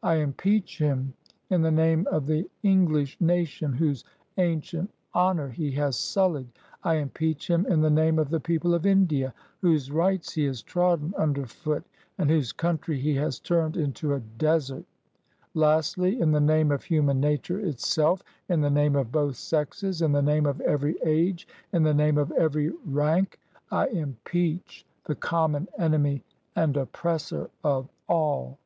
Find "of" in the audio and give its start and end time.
2.12-2.26, 8.20-8.30, 8.74-8.86, 16.70-16.84, 18.94-19.10, 20.46-20.60, 22.18-22.30, 27.64-27.88